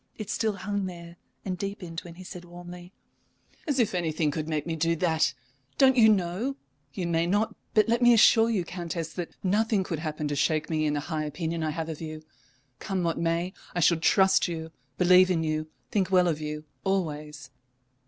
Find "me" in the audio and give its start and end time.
4.65-4.75, 8.01-8.11, 10.71-10.87